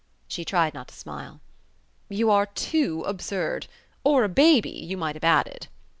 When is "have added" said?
5.15-5.67